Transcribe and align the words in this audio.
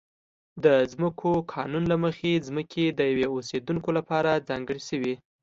د 0.63 0.65
ځمکو 0.91 1.31
قانون 1.53 1.83
له 1.91 1.97
مخې 2.03 2.43
ځمکې 2.47 2.85
د 2.91 2.99
نویو 3.09 3.33
اوسېدونکو 3.37 3.89
لپاره 3.97 4.43
ځانګړې 4.49 4.81
شوې. 4.89 5.13